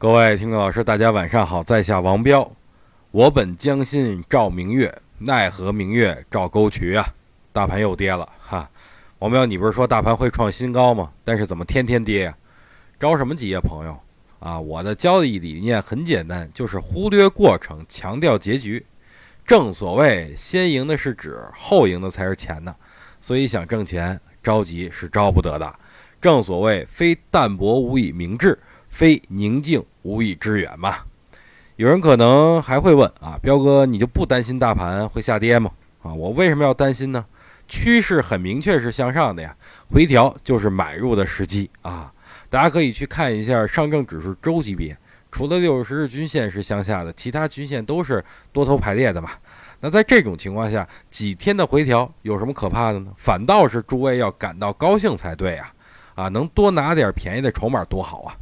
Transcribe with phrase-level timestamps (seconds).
[0.00, 2.50] 各位听众老师，大家晚上好，在下王彪。
[3.10, 7.06] 我本将心照明月，奈何明月照沟渠啊！
[7.52, 8.70] 大盘又跌了哈。
[9.18, 11.12] 王彪，你不是说大盘会创新高吗？
[11.22, 12.34] 但是怎么天天跌呀？
[12.98, 13.94] 着什么急呀，朋友
[14.38, 14.58] 啊！
[14.58, 18.86] 我的交易理念很简单，就是忽略过程，强调结局。
[19.44, 22.74] 正所谓，先赢的是纸，后赢的才是钱呢。
[23.20, 25.78] 所以想挣钱，着急是着不得的。
[26.22, 28.58] 正所谓，非淡泊无以明志。
[28.88, 30.96] 非宁静无以致远嘛？
[31.76, 35.70] 有人可能还会问啊，彪哥，你就不担心大盘会下跌吗？
[36.02, 37.24] 啊，我为什么要担心呢？
[37.66, 39.56] 趋势很明确是向上的呀，
[39.88, 42.12] 回调就是买入的时机啊！
[42.48, 44.96] 大家可以去看一下上证指数周级别，
[45.30, 49.30] 除了六十日均线是向下的，其他均线都是多头排列的嘛。
[49.78, 53.12] 那在这种情况下，几天的回调有什么可怕的呢？
[53.16, 55.72] 反倒是诸位要感到高兴才对啊！
[56.16, 58.36] 啊，能多拿点便宜的筹码多好啊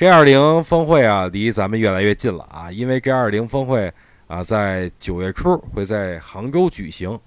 [0.00, 2.72] ！G 二零峰会啊，离咱们越来越近了啊！
[2.72, 3.92] 因为 G 二零峰会
[4.28, 7.20] 啊，在九月初会在杭州举行。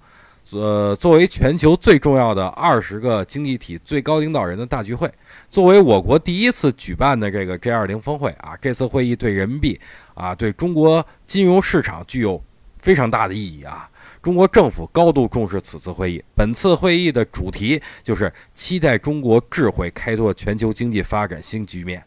[0.50, 5.08] 呃，作为全球最重要的二十个经济体最高领导人的大聚会，
[5.48, 9.80] 作为我国第一次举办的这个 G 二零峰会啊，这次会议对人民币
[10.14, 12.42] 啊，对中国金融市场具有
[12.78, 13.88] 非常大的意义啊！
[14.20, 16.20] 中国政府高度重视此次会议。
[16.34, 22.02] 本次会议的主题就是期待中国智慧开拓全球经济发展新局面。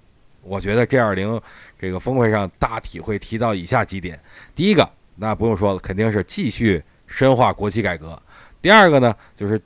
[0.47, 1.39] 我觉得 G 二零
[1.77, 4.19] 这个峰会上大体会提到以下几点：
[4.55, 8.17] 第一个，那不用说了，肯定是继续深化国企改革；
[8.61, 9.61] 第二个呢，就是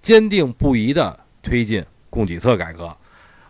[0.00, 2.86] 坚定不移的推进供给侧改革；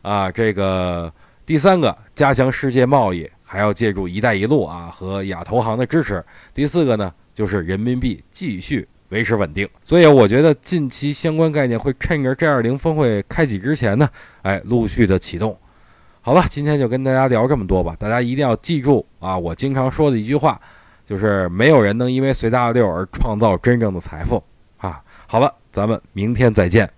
[0.00, 1.12] 啊，这个
[1.44, 6.20] 第三个，加强世界贸易，还要借助“一带一路”啊和亚投行的支持；
[6.54, 9.68] 第四个呢，就是人民币继续维持稳定。
[9.84, 14.08] 所以我觉得近期相关概念会趁着 G 二零峰会开启之前呢，
[14.42, 15.58] 哎，陆续的启动。
[16.24, 17.96] 好了，今天就跟大家聊这么多吧。
[17.98, 20.60] 大家一定要记住啊，我经常说的一句话，
[21.04, 24.40] 就是没有人能因为随大流而创造真正的财富
[24.76, 25.02] 啊。
[25.26, 26.88] 好了，咱们明天再见。